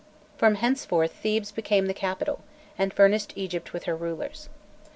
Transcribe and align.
From 0.35 0.55
henceforth 0.55 1.11
Thebes 1.11 1.51
became 1.51 1.85
the 1.85 1.93
capital, 1.93 2.41
and 2.75 2.91
furnished 2.91 3.33
Egypt 3.35 3.71
with 3.71 3.83
her 3.83 3.95
rulers. 3.95 4.49